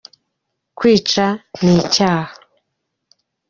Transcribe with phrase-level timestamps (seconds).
[0.77, 1.25] Kwica
[1.63, 2.33] ni cyaha.